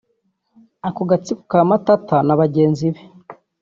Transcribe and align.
Ako 0.87 1.01
gatsiko 1.09 1.43
ka 1.51 1.59
Matata 1.69 2.17
na 2.27 2.35
bagenzi 2.41 2.87
be 2.93 3.01